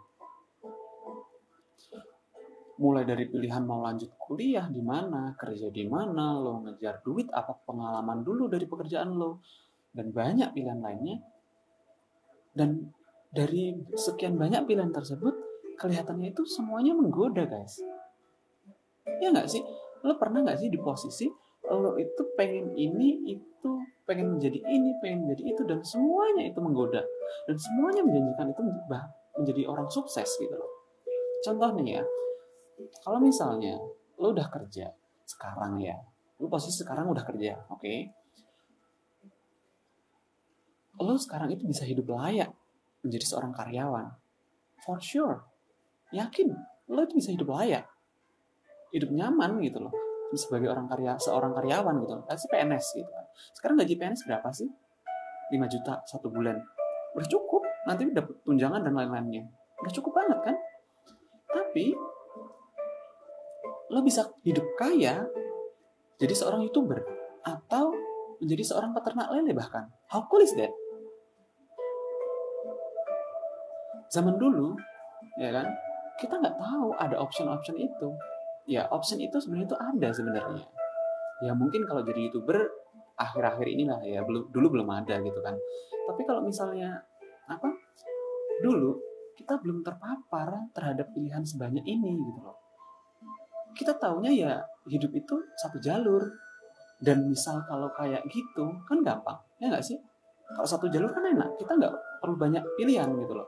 mulai 2.77 3.09
dari 3.09 3.25
pilihan 3.25 3.65
mau 3.65 3.81
lanjut 3.81 4.13
kuliah 4.21 4.69
di 4.69 4.81
mana, 4.85 5.33
kerja 5.33 5.73
di 5.73 5.85
mana, 5.89 6.37
lo 6.37 6.61
ngejar 6.65 7.01
duit, 7.01 7.25
apa 7.33 7.57
pengalaman 7.65 8.21
dulu 8.21 8.45
dari 8.45 8.69
pekerjaan 8.69 9.17
lo, 9.17 9.41
dan 9.89 10.13
banyak 10.13 10.53
pilihan 10.53 10.77
lainnya. 10.77 11.17
Dan 12.53 12.93
dari 13.33 13.73
sekian 13.97 14.37
banyak 14.37 14.69
pilihan 14.69 14.93
tersebut, 14.93 15.46
kelihatannya 15.77 16.33
itu 16.33 16.43
semuanya 16.43 16.97
menggoda, 16.97 17.45
guys. 17.45 17.79
Ya 19.21 19.31
nggak 19.31 19.47
sih? 19.47 19.61
Lo 20.03 20.17
pernah 20.19 20.43
nggak 20.43 20.59
sih 20.59 20.69
di 20.73 20.77
posisi 20.81 21.29
lo 21.67 21.99
itu 21.99 22.23
pengen 22.39 22.71
ini, 22.79 23.27
itu 23.27 23.71
pengen 24.07 24.39
menjadi 24.39 24.59
ini, 24.63 24.95
pengen 25.03 25.27
menjadi 25.27 25.43
itu, 25.51 25.61
dan 25.67 25.83
semuanya 25.83 26.47
itu 26.47 26.59
menggoda. 26.63 27.03
Dan 27.43 27.55
semuanya 27.59 28.01
menjanjikan 28.07 28.47
itu 28.55 28.61
menjadi 29.35 29.61
orang 29.67 29.87
sukses 29.91 30.27
gitu 30.39 30.55
loh. 30.55 30.71
Contoh 31.43 31.75
nih 31.75 31.99
ya, 31.99 32.03
kalau 33.03 33.19
misalnya 33.19 33.75
lo 34.17 34.31
udah 34.31 34.47
kerja 34.47 34.95
sekarang 35.27 35.83
ya, 35.83 35.99
lo 36.39 36.47
posisi 36.47 36.81
sekarang 36.81 37.11
udah 37.11 37.23
kerja, 37.27 37.59
oke? 37.67 37.83
Okay? 37.83 37.99
Lo 41.03 41.19
sekarang 41.19 41.51
itu 41.51 41.67
bisa 41.67 41.83
hidup 41.83 42.09
layak 42.09 42.49
menjadi 43.03 43.25
seorang 43.27 43.53
karyawan, 43.53 44.07
for 44.81 44.97
sure. 45.03 45.45
Yakin, 46.15 46.47
lo 46.87 47.03
itu 47.03 47.19
bisa 47.19 47.35
hidup 47.35 47.51
layak, 47.51 47.83
hidup 48.95 49.11
nyaman 49.11 49.59
gitu 49.59 49.83
loh. 49.83 49.91
Sebagai 50.35 50.67
orang 50.67 50.91
karya 50.91 51.15
seorang 51.15 51.55
karyawan 51.55 52.03
gitu 52.03 52.19
kasih 52.27 52.47
PNS 52.51 52.85
gitu 52.99 53.07
kan. 53.11 53.25
Sekarang 53.55 53.75
gaji 53.79 53.95
PNS 53.95 54.27
berapa 54.27 54.49
sih? 54.51 54.67
5 54.67 55.55
juta 55.71 56.03
satu 56.03 56.27
bulan. 56.27 56.59
Udah 57.15 57.27
cukup. 57.27 57.63
Nanti 57.87 58.11
dapat 58.11 58.35
tunjangan 58.43 58.83
dan 58.83 58.91
lain-lainnya. 58.91 59.47
Udah 59.79 59.93
cukup 59.95 60.19
banget 60.19 60.51
kan? 60.51 60.55
Tapi 61.47 61.95
lo 63.87 64.03
bisa 64.03 64.27
hidup 64.43 64.67
kaya 64.75 65.23
jadi 66.19 66.33
seorang 66.35 66.67
youtuber 66.67 66.99
atau 67.47 67.95
menjadi 68.43 68.75
seorang 68.75 68.91
peternak 68.91 69.31
lele 69.31 69.55
bahkan. 69.55 69.87
How 70.11 70.27
cool 70.27 70.43
is 70.43 70.51
that? 70.59 70.75
Zaman 74.11 74.35
dulu 74.35 74.75
ya 75.39 75.55
kan 75.55 75.86
kita 76.17 76.33
nggak 76.41 76.57
tahu 76.57 76.89
ada 76.97 77.15
option-option 77.21 77.77
itu. 77.77 78.09
Ya 78.67 78.89
option 78.91 79.21
itu 79.21 79.37
sebenarnya 79.39 79.67
itu 79.71 79.77
ada 79.79 80.09
sebenarnya. 80.11 80.65
Ya 81.45 81.53
mungkin 81.53 81.85
kalau 81.85 82.01
jadi 82.01 82.27
youtuber 82.27 82.67
akhir-akhir 83.17 83.65
inilah 83.69 84.01
ya 84.03 84.25
belum 84.25 84.49
dulu 84.49 84.81
belum 84.81 84.89
ada 84.89 85.21
gitu 85.21 85.39
kan. 85.39 85.53
Tapi 86.09 86.21
kalau 86.25 86.41
misalnya 86.43 86.97
apa 87.47 87.69
dulu 88.65 88.97
kita 89.37 89.61
belum 89.61 89.85
terpapar 89.85 90.73
terhadap 90.73 91.13
pilihan 91.13 91.45
sebanyak 91.45 91.85
ini 91.85 92.17
gitu 92.17 92.39
loh. 92.41 92.57
Kita 93.77 93.93
taunya 94.01 94.33
ya 94.33 94.51
hidup 94.89 95.13
itu 95.13 95.35
satu 95.61 95.77
jalur. 95.77 96.25
Dan 96.97 97.29
misal 97.29 97.61
kalau 97.69 97.93
kayak 97.93 98.25
gitu 98.25 98.65
kan 98.89 99.05
gampang 99.05 99.37
ya 99.61 99.69
nggak 99.69 99.85
sih? 99.85 100.01
Kalau 100.49 100.65
satu 100.65 100.89
jalur 100.89 101.13
kan 101.13 101.21
enak 101.21 101.53
kita 101.61 101.77
nggak 101.77 101.93
perlu 102.17 102.33
banyak 102.33 102.65
pilihan 102.73 103.05
gitu 103.13 103.37
loh. 103.37 103.45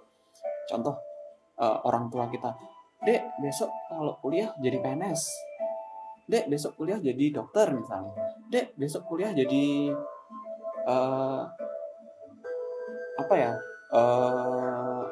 Contoh 0.70 1.09
uh, 1.60 1.78
orang 1.86 2.08
tua 2.08 2.32
kita 2.32 2.56
dek 3.00 3.40
besok 3.40 3.72
kalau 3.88 4.16
kuliah 4.20 4.52
jadi 4.60 4.80
PNS 4.84 5.50
dek 6.30 6.46
besok 6.46 6.78
kuliah 6.78 7.02
jadi 7.02 7.34
dokter 7.34 7.74
misalnya. 7.74 8.14
Dek 8.54 8.78
besok 8.78 9.10
kuliah 9.10 9.34
jadi 9.34 9.90
uh, 10.86 11.42
apa 13.18 13.34
ya 13.36 13.52
uh, 13.92 15.04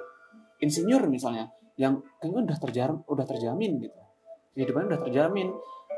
insinyur 0.61 1.09
misalnya 1.09 1.49
yang 1.75 1.97
kayaknya 2.21 2.53
udah 2.53 2.57
terjamin 2.61 3.01
udah 3.09 3.25
terjamin 3.25 3.71
gitu. 3.81 3.99
Kehidupannya 4.53 4.93
udah 4.93 5.01
terjamin 5.01 5.49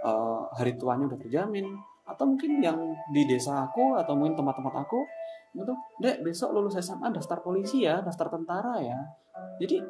uh, 0.07 0.47
hari 0.55 0.79
tuanya 0.79 1.11
udah 1.11 1.19
terjamin. 1.19 1.67
Atau 2.07 2.25
mungkin 2.25 2.63
yang 2.63 2.79
di 3.11 3.27
desa 3.27 3.69
aku 3.69 3.99
atau 3.99 4.15
mungkin 4.15 4.39
tempat-tempat 4.39 4.87
aku 4.87 5.03
itu 5.49 5.73
dek 5.99 6.23
besok 6.23 6.55
lulus 6.55 6.79
SMA 6.79 7.11
daftar 7.11 7.43
polisi 7.43 7.83
ya 7.83 7.99
daftar 7.99 8.31
tentara 8.31 8.79
ya. 8.79 8.97
Jadi 9.59 9.83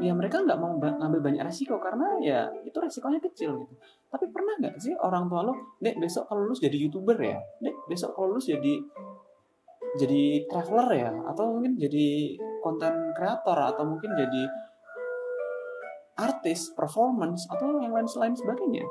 ya 0.00 0.12
mereka 0.16 0.40
nggak 0.40 0.56
mau 0.56 0.78
ngambil 0.80 1.20
banyak 1.20 1.42
resiko 1.44 1.76
karena 1.76 2.16
ya 2.24 2.48
itu 2.64 2.76
resikonya 2.80 3.20
kecil 3.20 3.60
gitu 3.60 3.74
tapi 4.08 4.28
pernah 4.32 4.56
nggak 4.56 4.80
sih 4.80 4.96
orang 4.96 5.28
tua 5.28 5.44
lo 5.44 5.54
dek 5.80 6.00
besok 6.00 6.28
kalau 6.30 6.48
lulus 6.48 6.64
jadi 6.64 6.76
youtuber 6.76 7.16
ya 7.20 7.36
dek 7.60 7.76
besok 7.90 8.16
kalau 8.16 8.36
lulus 8.36 8.48
jadi 8.48 8.74
jadi 10.00 10.48
traveler 10.48 10.88
ya 10.96 11.10
atau 11.28 11.52
mungkin 11.52 11.76
jadi 11.76 12.40
konten 12.64 13.12
kreator 13.12 13.58
atau 13.60 13.84
mungkin 13.84 14.16
jadi 14.16 14.42
artis, 16.22 16.70
performance, 16.76 17.48
atau 17.48 17.80
yang 17.80 17.92
lain 17.92 18.08
selain 18.08 18.36
sebagainya. 18.36 18.84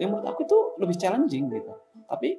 Yang 0.00 0.08
menurut 0.10 0.26
aku 0.26 0.46
itu 0.46 0.58
lebih 0.80 0.96
challenging 0.96 1.46
gitu. 1.52 1.72
Tapi 2.08 2.38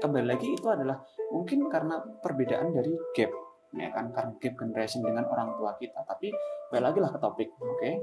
kembali 0.00 0.26
lagi 0.26 0.54
itu 0.54 0.66
adalah 0.68 1.00
mungkin 1.32 1.66
karena 1.68 2.00
perbedaan 2.22 2.72
dari 2.72 2.92
gap, 3.16 3.30
ya 3.74 3.88
kan? 3.90 4.10
Karena 4.14 4.32
gap 4.38 4.54
generation 4.56 5.00
dengan 5.02 5.24
orang 5.28 5.54
tua 5.58 5.74
kita. 5.76 6.00
Tapi 6.06 6.30
balik 6.70 6.84
lagi 6.90 6.98
lah 7.02 7.10
ke 7.12 7.18
topik, 7.20 7.48
oke? 7.58 7.78
Okay? 7.78 7.94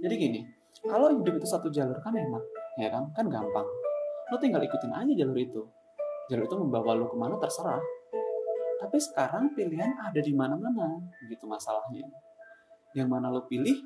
Jadi 0.00 0.14
gini, 0.16 0.40
kalau 0.84 1.12
hidup 1.12 1.36
itu 1.36 1.46
satu 1.48 1.68
jalur 1.68 1.96
kan 2.00 2.12
enak, 2.16 2.44
ya 2.80 2.88
kan? 2.88 3.04
Kan 3.12 3.28
gampang. 3.28 3.68
Lo 4.32 4.36
tinggal 4.40 4.64
ikutin 4.64 4.92
aja 4.92 5.12
jalur 5.12 5.36
itu. 5.36 5.62
Jalur 6.32 6.44
itu 6.48 6.56
membawa 6.56 6.96
lo 6.96 7.06
ke 7.10 7.16
mana 7.20 7.36
terserah. 7.36 7.80
Tapi 8.80 8.96
sekarang 8.96 9.52
pilihan 9.52 9.92
ada 10.00 10.20
di 10.24 10.32
mana-mana, 10.32 10.96
gitu 11.28 11.44
masalahnya. 11.44 12.08
Yang 12.96 13.08
mana 13.12 13.28
lo 13.28 13.44
pilih, 13.44 13.76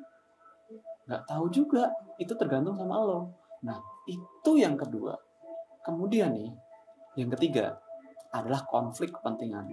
nggak 1.04 1.22
tahu 1.28 1.52
juga 1.52 1.92
itu 2.16 2.32
tergantung 2.32 2.76
sama 2.76 2.96
lo 3.04 3.28
nah 3.64 3.76
itu 4.08 4.50
yang 4.56 4.76
kedua 4.76 5.16
kemudian 5.84 6.32
nih 6.32 6.52
yang 7.20 7.28
ketiga 7.36 7.76
adalah 8.32 8.64
konflik 8.68 9.12
kepentingan 9.12 9.68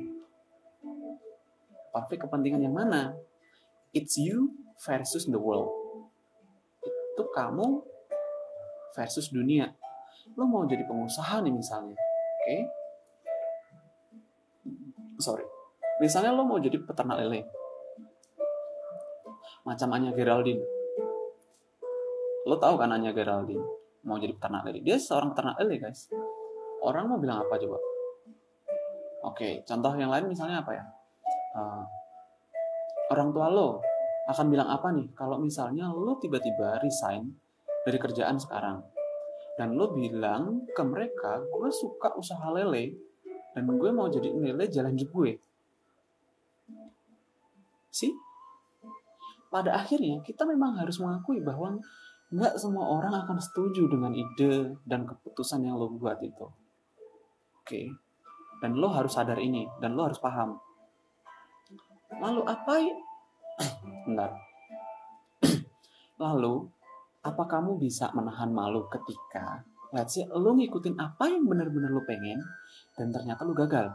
konflik 1.91 2.23
kepentingan 2.23 2.63
yang 2.63 2.75
mana? 2.75 3.13
It's 3.91 4.15
you 4.15 4.55
versus 4.81 5.27
the 5.27 5.37
world. 5.37 5.69
Itu 6.81 7.27
kamu 7.35 7.83
versus 8.95 9.29
dunia. 9.29 9.75
Lo 10.39 10.47
mau 10.47 10.63
jadi 10.63 10.87
pengusaha 10.87 11.43
nih 11.43 11.53
misalnya 11.53 11.95
oke? 11.95 12.43
Okay? 12.47 12.61
sorry. 15.21 15.45
Misalnya 16.01 16.33
lo 16.33 16.47
mau 16.47 16.57
jadi 16.57 16.81
peternak 16.81 17.21
lele. 17.21 17.45
Macam 19.61 19.93
Anya 19.93 20.09
Geraldine. 20.17 20.65
Lo 22.49 22.57
tahu 22.57 22.81
kan 22.81 22.89
Anya 22.89 23.13
Geraldine 23.13 23.61
mau 24.01 24.17
jadi 24.17 24.33
peternak 24.33 24.65
lele? 24.65 24.81
Dia 24.81 24.97
seorang 24.97 25.37
peternak 25.37 25.61
lele 25.61 25.77
guys. 25.77 26.09
Orang 26.81 27.13
mau 27.13 27.21
bilang 27.21 27.45
apa 27.45 27.59
coba? 27.61 27.77
Oke 29.29 29.61
contoh 29.69 29.93
yang 29.93 30.09
lain 30.09 30.25
misalnya 30.33 30.65
apa 30.65 30.73
ya 30.73 30.83
uh, 31.55 31.83
orang 33.11 33.29
tua 33.35 33.47
lo 33.51 33.69
akan 34.29 34.47
bilang 34.47 34.69
apa 34.69 34.93
nih 34.93 35.11
kalau 35.17 35.41
misalnya 35.41 35.91
lo 35.91 36.15
tiba-tiba 36.21 36.79
resign 36.79 37.27
dari 37.83 37.97
kerjaan 37.97 38.37
sekarang 38.37 38.85
dan 39.57 39.75
lo 39.75 39.91
bilang 39.91 40.63
ke 40.71 40.83
mereka 40.85 41.41
gue 41.41 41.69
suka 41.73 42.15
usaha 42.15 42.47
lele 42.53 42.95
dan 43.51 43.67
gue 43.67 43.89
mau 43.91 44.07
jadi 44.07 44.31
lele 44.31 44.71
jalan 44.71 44.95
hidup 44.95 45.11
gue 45.11 45.31
sih 47.91 48.15
pada 49.51 49.75
akhirnya 49.75 50.23
kita 50.23 50.47
memang 50.47 50.79
harus 50.79 50.95
mengakui 51.03 51.43
bahwa 51.43 51.75
nggak 52.31 52.55
semua 52.55 52.87
orang 52.87 53.11
akan 53.11 53.37
setuju 53.43 53.91
dengan 53.91 54.15
ide 54.15 54.79
dan 54.87 55.03
keputusan 55.03 55.67
yang 55.67 55.75
lo 55.75 55.91
buat 55.91 56.15
itu. 56.23 56.47
Oke. 57.59 57.91
Dan 58.63 58.79
lo 58.79 58.87
harus 58.95 59.11
sadar 59.11 59.35
ini 59.35 59.67
dan 59.83 59.99
lo 59.99 60.07
harus 60.07 60.15
paham. 60.23 60.55
Lalu 62.19 62.41
apa 62.43 62.73
Bentar. 64.07 64.31
Lalu 66.23 66.53
apa 67.21 67.43
kamu 67.45 67.77
bisa 67.77 68.09
menahan 68.17 68.49
malu 68.49 68.89
ketika 68.89 69.61
let's 69.93 70.17
say 70.17 70.25
lo 70.25 70.55
ngikutin 70.57 70.97
apa 70.97 71.29
yang 71.29 71.45
benar-benar 71.45 71.91
lo 71.93 72.01
pengen 72.07 72.39
dan 72.97 73.13
ternyata 73.13 73.45
lo 73.45 73.53
gagal? 73.53 73.87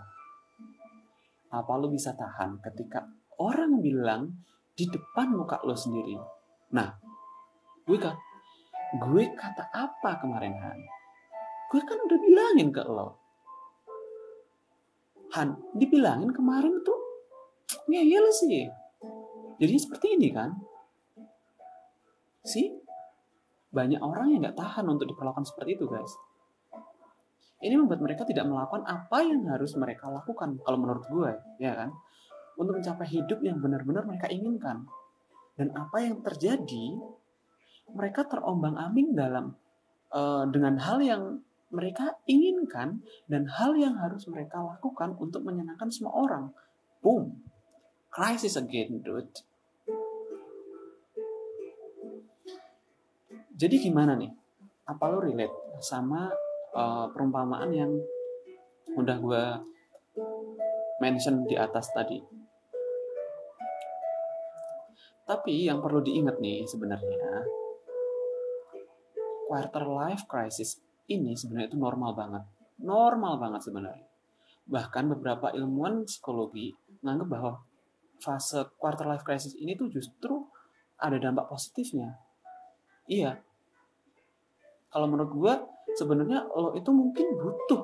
Apa 1.50 1.72
lo 1.76 1.90
bisa 1.90 2.14
tahan 2.14 2.60
ketika 2.62 3.04
orang 3.40 3.80
bilang 3.80 4.32
di 4.76 4.84
depan 4.88 5.32
muka 5.32 5.60
lo 5.64 5.72
sendiri. 5.72 6.16
Nah, 6.76 6.88
gue 7.88 7.96
kan, 7.96 8.12
gue 9.00 9.24
kata 9.32 9.72
apa 9.72 10.20
kemarin 10.20 10.52
Han? 10.52 10.78
Gue 11.72 11.80
kan 11.82 11.96
udah 11.96 12.18
bilangin 12.20 12.68
ke 12.68 12.82
lo. 12.84 13.08
Han, 15.34 15.56
dibilangin 15.76 16.32
kemarin 16.32 16.80
tuh 16.84 17.05
ngeyel 17.86 18.26
sih. 18.30 18.66
Jadi 19.56 19.74
seperti 19.80 20.06
ini 20.20 20.28
kan. 20.30 20.52
Sih, 22.46 22.70
banyak 23.74 23.98
orang 23.98 24.30
yang 24.30 24.40
nggak 24.46 24.58
tahan 24.58 24.86
untuk 24.86 25.10
diperlakukan 25.10 25.46
seperti 25.48 25.74
itu 25.74 25.90
guys. 25.90 26.12
Ini 27.56 27.74
membuat 27.80 28.04
mereka 28.04 28.22
tidak 28.28 28.44
melakukan 28.46 28.84
apa 28.84 29.24
yang 29.24 29.48
harus 29.48 29.74
mereka 29.80 30.12
lakukan 30.12 30.60
kalau 30.60 30.78
menurut 30.78 31.04
gue, 31.08 31.32
ya 31.58 31.72
kan? 31.72 31.90
Untuk 32.60 32.78
mencapai 32.78 33.08
hidup 33.08 33.40
yang 33.40 33.58
benar-benar 33.58 34.04
mereka 34.04 34.28
inginkan. 34.28 34.84
Dan 35.56 35.72
apa 35.72 36.04
yang 36.04 36.20
terjadi, 36.20 37.00
mereka 37.96 38.28
terombang-ambing 38.28 39.16
dalam 39.16 39.56
uh, 40.12 40.44
dengan 40.52 40.76
hal 40.76 41.00
yang 41.00 41.40
mereka 41.72 42.14
inginkan 42.28 43.02
dan 43.26 43.48
hal 43.50 43.74
yang 43.74 43.98
harus 43.98 44.28
mereka 44.30 44.62
lakukan 44.62 45.16
untuk 45.18 45.42
menyenangkan 45.42 45.90
semua 45.90 46.14
orang. 46.14 46.44
Boom. 47.00 47.45
Crisis 48.12 48.56
again, 48.56 49.02
dude. 49.04 49.28
Jadi 53.56 53.76
gimana 53.80 54.12
nih? 54.16 54.28
Apa 54.84 55.08
lo 55.08 55.24
relate 55.24 55.80
sama 55.80 56.28
uh, 56.76 57.08
perumpamaan 57.10 57.72
yang 57.72 57.92
udah 58.94 59.16
gue 59.16 59.44
mention 61.00 61.48
di 61.48 61.56
atas 61.56 61.88
tadi? 61.96 62.20
Tapi 65.26 65.66
yang 65.66 65.82
perlu 65.82 66.04
diingat 66.04 66.38
nih 66.38 66.62
sebenarnya, 66.68 67.42
quarter 69.50 69.82
life 69.88 70.22
crisis 70.30 70.78
ini 71.10 71.34
sebenarnya 71.34 71.74
itu 71.74 71.78
normal 71.78 72.14
banget. 72.14 72.42
Normal 72.78 73.40
banget 73.42 73.66
sebenarnya. 73.66 74.06
Bahkan 74.70 75.04
beberapa 75.16 75.50
ilmuwan 75.50 76.06
psikologi 76.06 76.74
menganggap 77.02 77.28
bahwa 77.30 77.52
fase 78.22 78.64
quarter 78.76 79.06
life 79.08 79.22
crisis 79.22 79.52
ini 79.56 79.76
tuh 79.76 79.88
justru 79.92 80.46
ada 80.96 81.16
dampak 81.20 81.48
positifnya. 81.48 82.16
Iya. 83.06 83.36
Kalau 84.88 85.06
menurut 85.10 85.32
gue 85.36 85.54
sebenarnya 85.96 86.48
lo 86.56 86.72
itu 86.72 86.88
mungkin 86.90 87.26
butuh 87.36 87.82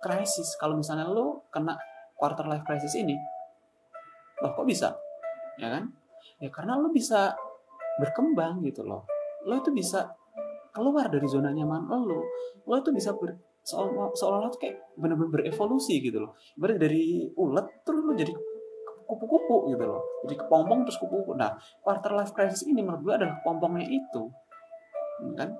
krisis. 0.00 0.56
Kalau 0.60 0.76
misalnya 0.76 1.08
lo 1.08 1.48
kena 1.48 1.76
quarter 2.14 2.44
life 2.44 2.64
crisis 2.68 2.92
ini, 3.00 3.16
loh 4.44 4.52
kok 4.52 4.68
bisa? 4.68 4.92
Ya 5.56 5.72
kan? 5.72 5.88
Ya 6.36 6.52
karena 6.52 6.76
lo 6.76 6.92
bisa 6.92 7.32
berkembang 7.96 8.60
gitu 8.64 8.84
loh. 8.84 9.08
Lo 9.48 9.56
itu 9.56 9.72
bisa 9.72 10.20
keluar 10.70 11.10
dari 11.10 11.26
zona 11.26 11.50
nyaman 11.50 11.86
lo 11.90 12.22
lo 12.66 12.74
itu 12.78 12.90
bisa 12.94 13.14
ber, 13.18 13.34
seolah-olah 13.66 14.50
kayak 14.56 14.94
benar-benar 14.94 15.30
berevolusi 15.42 15.98
gitu 16.00 16.22
loh 16.22 16.38
berarti 16.54 16.78
dari 16.78 17.02
ulet 17.34 17.66
terus 17.82 18.00
lo 18.06 18.14
jadi 18.14 18.32
kupu-kupu 19.10 19.74
gitu 19.74 19.84
loh. 19.90 20.02
Jadi 20.22 20.34
kepompong 20.38 20.86
terus 20.86 20.98
kupu-kupu. 21.02 21.34
Nah 21.34 21.58
quarter 21.82 22.14
life 22.14 22.30
crisis 22.30 22.62
ini 22.70 22.78
menurut 22.86 23.02
gue 23.02 23.14
adalah 23.18 23.34
kepompongnya 23.42 23.90
itu 23.90 24.30
kan? 25.34 25.50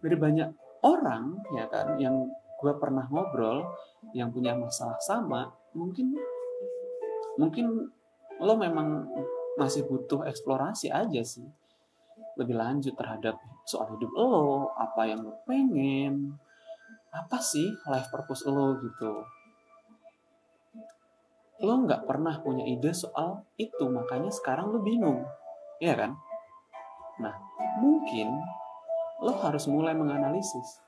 Dari 0.00 0.16
banyak 0.16 0.48
orang 0.84 1.40
ya 1.56 1.64
kan 1.72 1.96
yang 1.96 2.28
gue 2.60 2.72
pernah 2.76 3.08
ngobrol 3.08 3.64
yang 4.12 4.28
punya 4.28 4.52
masalah 4.52 5.00
sama 5.00 5.48
mungkin 5.72 6.12
mungkin 7.40 7.88
lo 8.40 8.54
memang 8.56 9.08
masih 9.56 9.84
butuh 9.88 10.24
eksplorasi 10.28 10.92
aja 10.92 11.20
sih. 11.24 11.44
Lebih 12.36 12.56
lanjut 12.56 12.96
terhadap 12.96 13.36
soal 13.68 13.92
hidup 13.96 14.08
lo, 14.16 14.72
apa 14.72 15.04
yang 15.04 15.20
lo 15.20 15.36
pengen, 15.44 16.40
apa 17.12 17.36
sih 17.42 17.68
life 17.90 18.08
purpose 18.08 18.48
lo 18.48 18.80
gitu. 18.80 19.24
Lo 21.60 21.76
nggak 21.84 22.08
pernah 22.08 22.40
punya 22.40 22.64
ide 22.64 22.92
soal 22.96 23.44
itu, 23.60 23.84
makanya 23.92 24.32
sekarang 24.32 24.72
lo 24.72 24.80
bingung, 24.80 25.24
ya 25.76 25.92
kan? 25.92 26.16
Nah, 27.20 27.36
mungkin 27.84 28.32
lo 29.20 29.36
harus 29.44 29.68
mulai 29.68 29.92
menganalisis 29.92 30.80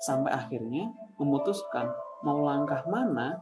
sampai 0.00 0.32
akhirnya 0.32 0.88
memutuskan 1.20 1.92
mau 2.24 2.40
langkah 2.40 2.84
mana 2.88 3.36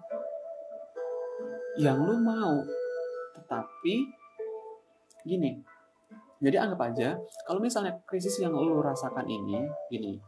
yang 1.78 2.02
lo 2.02 2.18
mau. 2.18 2.58
Tetapi 3.38 3.94
gini, 5.22 5.62
jadi 6.42 6.66
anggap 6.66 6.80
aja 6.90 7.08
kalau 7.46 7.62
misalnya 7.62 7.94
krisis 8.04 8.42
yang 8.42 8.54
lo 8.54 8.82
rasakan 8.82 9.26
ini 9.30 9.62
gini. 9.90 10.18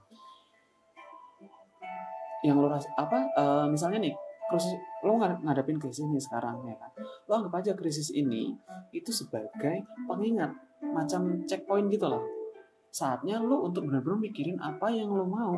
Yang 2.47 2.57
lo 2.62 2.67
ras 2.71 2.87
apa 2.95 3.19
uh, 3.35 3.67
misalnya 3.67 3.99
nih 4.07 4.15
krisis 4.51 4.79
lo 5.03 5.19
ngadapin 5.19 5.79
krisis 5.79 6.07
ini 6.07 6.21
sekarang 6.21 6.63
ya 6.67 6.77
kan. 6.79 6.91
Lo 7.27 7.33
anggap 7.43 7.63
aja 7.63 7.73
krisis 7.75 8.13
ini 8.15 8.55
itu 8.95 9.11
sebagai 9.11 9.85
pengingat 10.07 10.55
macam 10.83 11.43
checkpoint 11.45 11.91
gitu 11.91 12.07
loh. 12.07 12.23
Saatnya 12.91 13.43
lo 13.43 13.67
untuk 13.67 13.87
benar-benar 13.87 14.19
mikirin 14.21 14.57
apa 14.63 14.89
yang 14.89 15.13
lo 15.13 15.27
mau 15.27 15.57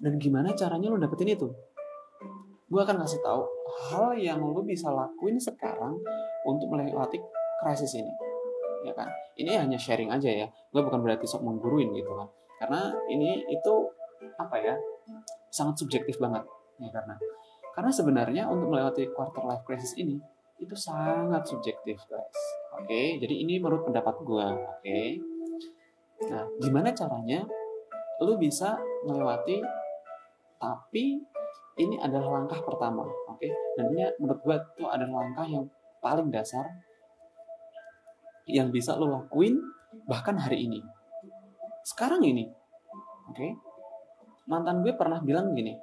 dan 0.00 0.16
gimana 0.16 0.52
caranya 0.56 0.90
lo 0.90 0.98
dapetin 0.98 1.32
itu. 1.32 1.48
Gue 2.70 2.80
akan 2.86 3.02
kasih 3.02 3.18
tahu 3.22 3.42
hal 3.90 4.14
yang 4.14 4.38
lo 4.42 4.62
bisa 4.62 4.90
lakuin 4.90 5.38
sekarang 5.38 5.98
untuk 6.46 6.70
melewati 6.70 7.18
krisis 7.60 7.92
ini 7.98 8.30
ya 8.84 8.92
kan 8.96 9.08
ini 9.36 9.52
hanya 9.56 9.76
sharing 9.76 10.08
aja 10.08 10.28
ya 10.28 10.46
gue 10.48 10.80
bukan 10.80 11.04
berarti 11.04 11.28
sok 11.28 11.44
mengguruin 11.44 11.92
gitu 11.92 12.08
kan 12.16 12.28
karena 12.60 12.80
ini 13.12 13.44
itu 13.48 13.74
apa 14.40 14.56
ya 14.60 14.74
sangat 15.52 15.80
subjektif 15.80 16.16
banget 16.16 16.44
ya 16.80 16.88
karena 16.88 17.16
karena 17.76 17.90
sebenarnya 17.92 18.42
untuk 18.50 18.72
melewati 18.74 19.10
quarter 19.14 19.44
life 19.46 19.64
crisis 19.64 19.94
ini 19.96 20.18
itu 20.60 20.76
sangat 20.76 21.46
subjektif 21.48 21.98
guys 22.06 22.40
oke 22.76 23.02
jadi 23.22 23.34
ini 23.34 23.58
menurut 23.62 23.86
pendapat 23.88 24.16
gue 24.20 24.46
oke 24.56 25.00
nah 26.30 26.44
gimana 26.60 26.92
caranya 26.92 27.46
lu 28.20 28.36
bisa 28.36 28.76
melewati 29.08 29.64
tapi 30.60 31.16
ini 31.80 31.96
adalah 31.96 32.42
langkah 32.42 32.60
pertama 32.60 33.06
oke 33.06 33.40
okay? 33.40 33.52
dan 33.78 33.88
ini 33.94 34.04
menurut 34.20 34.40
gue 34.44 34.56
itu 34.76 34.84
adalah 34.84 35.24
langkah 35.24 35.46
yang 35.48 35.64
paling 36.04 36.28
dasar 36.28 36.68
yang 38.50 38.74
bisa 38.74 38.98
lo 38.98 39.08
lakuin 39.08 39.62
bahkan 40.06 40.38
hari 40.38 40.66
ini. 40.66 40.80
Sekarang 41.86 42.22
ini, 42.22 42.46
oke? 43.30 43.36
Okay? 43.36 43.50
Mantan 44.50 44.82
gue 44.82 44.92
pernah 44.94 45.22
bilang 45.22 45.54
gini, 45.54 45.74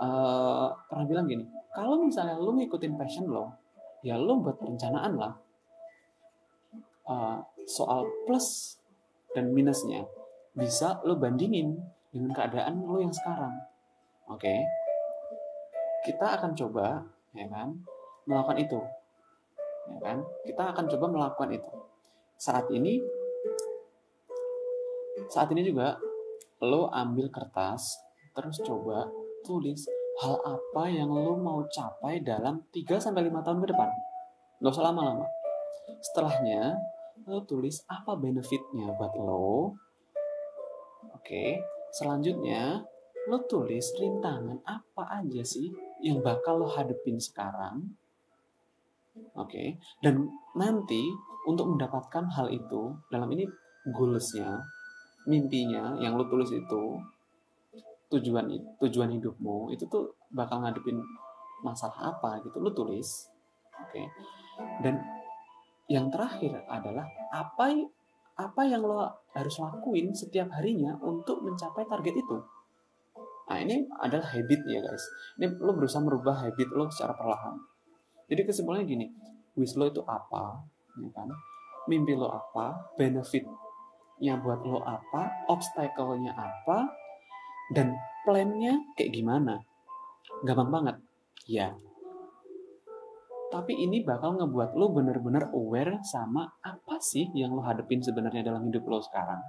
uh, 0.00 0.72
pernah 0.88 1.06
bilang 1.06 1.26
gini, 1.28 1.44
kalau 1.76 2.00
misalnya 2.00 2.40
lo 2.40 2.56
ngikutin 2.56 2.96
passion 2.96 3.28
lo, 3.28 3.52
ya 4.00 4.16
lo 4.16 4.40
buat 4.40 4.56
perencanaan 4.56 5.12
lah 5.20 5.34
uh, 7.06 7.38
soal 7.68 8.08
plus 8.24 8.80
dan 9.36 9.52
minusnya 9.52 10.08
bisa 10.56 10.98
lo 11.06 11.14
bandingin 11.20 11.78
dengan 12.10 12.34
keadaan 12.34 12.82
lo 12.82 12.98
yang 12.98 13.14
sekarang. 13.14 13.54
Oke, 14.30 14.46
okay? 14.46 14.58
kita 16.06 16.38
akan 16.38 16.54
coba, 16.54 17.02
ya 17.34 17.46
kan, 17.50 17.74
melakukan 18.26 18.58
itu 18.62 18.80
ya 19.90 19.98
kan? 20.02 20.18
Kita 20.46 20.62
akan 20.74 20.84
coba 20.96 21.06
melakukan 21.10 21.50
itu. 21.50 21.70
Saat 22.40 22.70
ini, 22.72 23.02
saat 25.28 25.50
ini 25.52 25.66
juga 25.66 25.98
lo 26.62 26.88
ambil 26.92 27.28
kertas, 27.28 27.98
terus 28.32 28.62
coba 28.62 29.10
tulis 29.44 29.88
hal 30.20 30.36
apa 30.44 30.84
yang 30.90 31.08
lo 31.08 31.36
mau 31.36 31.64
capai 31.68 32.20
dalam 32.20 32.60
3 32.72 33.00
sampai 33.00 33.28
5 33.28 33.46
tahun 33.46 33.58
ke 33.64 33.68
depan. 33.72 33.88
Gak 34.60 34.72
usah 34.76 34.92
lama-lama. 34.92 35.24
Setelahnya, 36.00 36.76
lo 37.24 37.40
tulis 37.48 37.80
apa 37.88 38.16
benefitnya 38.16 38.92
buat 38.96 39.14
lo. 39.16 39.72
Oke, 41.16 41.60
selanjutnya 41.96 42.84
lo 43.28 43.38
tulis 43.48 43.84
rintangan 44.00 44.60
apa 44.64 45.20
aja 45.20 45.44
sih 45.44 45.68
yang 46.00 46.24
bakal 46.24 46.64
lo 46.64 46.68
hadepin 46.68 47.20
sekarang 47.20 48.00
Oke, 49.34 49.78
dan 50.00 50.30
nanti 50.54 51.02
untuk 51.46 51.66
mendapatkan 51.74 52.30
hal 52.30 52.46
itu 52.52 52.94
dalam 53.10 53.28
ini 53.34 53.44
goalsnya, 53.90 54.60
mimpinya 55.26 55.98
yang 55.98 56.14
lo 56.14 56.26
tulis 56.30 56.50
itu 56.54 56.82
tujuan 58.10 58.50
tujuan 58.82 59.10
hidupmu 59.16 59.70
itu 59.70 59.86
tuh 59.86 60.12
bakal 60.34 60.60
ngadepin 60.60 60.98
masalah 61.62 62.16
apa 62.16 62.42
gitu 62.42 62.58
lo 62.58 62.74
tulis, 62.74 63.30
oke. 63.76 63.90
Okay. 63.92 64.06
Dan 64.82 64.98
yang 65.86 66.10
terakhir 66.10 66.66
adalah 66.66 67.06
apa 67.30 67.70
apa 68.40 68.62
yang 68.64 68.82
lo 68.82 69.04
harus 69.36 69.56
lakuin 69.60 70.10
setiap 70.10 70.50
harinya 70.56 70.96
untuk 71.00 71.44
mencapai 71.44 71.86
target 71.86 72.18
itu. 72.18 72.36
Nah 73.50 73.58
ini 73.58 73.86
adalah 73.98 74.26
habit 74.30 74.60
ya 74.66 74.80
guys. 74.82 75.04
Ini 75.38 75.58
lo 75.60 75.74
berusaha 75.76 76.02
merubah 76.02 76.46
habit 76.46 76.68
lo 76.72 76.88
secara 76.88 77.14
perlahan 77.14 77.58
jadi 78.30 78.46
kesimpulannya 78.46 78.86
gini, 78.86 79.06
wish 79.58 79.74
lo 79.74 79.90
itu 79.90 80.06
apa 80.06 80.62
ya 81.02 81.10
kan 81.10 81.26
mimpi 81.90 82.14
lo 82.14 82.30
apa 82.30 82.94
benefitnya 82.94 84.38
buat 84.38 84.62
lo 84.62 84.86
apa 84.86 85.50
obstacle-nya 85.50 86.30
apa 86.30 86.86
dan 87.72 87.94
plan-nya 88.26 88.78
kayak 88.98 89.14
gimana 89.14 89.62
gampang 90.44 90.70
banget 90.70 90.96
ya 91.46 91.74
tapi 93.50 93.74
ini 93.74 94.06
bakal 94.06 94.38
ngebuat 94.38 94.78
lo 94.78 94.94
bener-bener 94.94 95.50
aware 95.50 95.98
sama 96.06 96.46
apa 96.62 97.02
sih 97.02 97.26
yang 97.34 97.50
lo 97.50 97.66
hadepin 97.66 97.98
sebenarnya 97.98 98.46
dalam 98.46 98.62
hidup 98.70 98.86
lo 98.86 99.02
sekarang. 99.02 99.42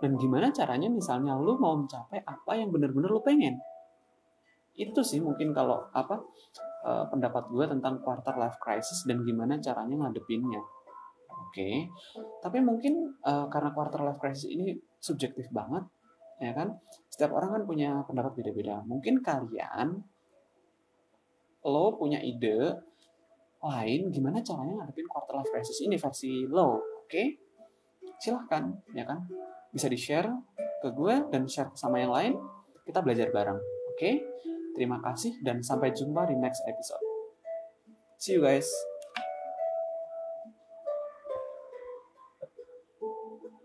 Dan 0.00 0.16
gimana 0.16 0.48
caranya 0.48 0.88
misalnya 0.88 1.36
lo 1.36 1.60
mau 1.60 1.76
mencapai 1.76 2.24
apa 2.24 2.56
yang 2.56 2.72
bener-bener 2.72 3.12
lo 3.12 3.20
pengen. 3.20 3.60
Itu 4.72 5.04
sih 5.04 5.20
mungkin 5.20 5.52
kalau 5.52 5.84
apa 5.92 6.24
uh, 6.88 7.04
pendapat 7.12 7.52
gue 7.52 7.68
tentang 7.68 8.00
quarter 8.00 8.32
life 8.40 8.56
crisis 8.56 9.04
dan 9.04 9.20
gimana 9.28 9.60
caranya 9.60 10.08
ngadepinnya. 10.08 10.64
Oke, 11.44 11.60
okay. 11.60 11.76
tapi 12.42 12.58
mungkin 12.64 13.14
uh, 13.22 13.46
karena 13.46 13.70
quarter 13.76 14.02
life 14.02 14.18
crisis 14.18 14.50
ini 14.50 14.74
subjektif 14.98 15.46
banget, 15.54 15.86
ya 16.38 16.52
kan? 16.54 16.74
Setiap 17.10 17.34
orang 17.34 17.60
kan 17.60 17.62
punya 17.66 17.90
pendapat 18.06 18.38
beda-beda. 18.38 18.82
Mungkin 18.86 19.22
kalian 19.22 20.02
lo 21.64 21.96
punya 21.96 22.20
ide 22.20 22.76
lain 23.64 24.12
gimana 24.12 24.44
caranya 24.44 24.84
ngadepin 24.84 25.08
quarter 25.08 25.40
life 25.40 25.48
crisis 25.48 25.80
ini 25.80 25.96
versi 25.96 26.44
lo, 26.44 26.76
oke? 26.76 27.08
Okay? 27.08 27.26
Silahkan, 28.20 28.68
ya 28.92 29.08
kan? 29.08 29.24
Bisa 29.72 29.88
di-share 29.88 30.28
ke 30.84 30.92
gue 30.92 31.14
dan 31.32 31.48
share 31.48 31.72
sama 31.72 32.04
yang 32.04 32.12
lain. 32.12 32.32
Kita 32.84 33.00
belajar 33.00 33.32
bareng, 33.32 33.56
oke? 33.56 33.96
Okay? 33.96 34.20
Terima 34.76 35.00
kasih 35.00 35.40
dan 35.40 35.64
sampai 35.64 35.96
jumpa 35.96 36.28
di 36.28 36.36
next 36.36 36.60
episode. 36.68 37.00
See 38.20 38.36
you 38.36 38.42
guys. 38.44 38.93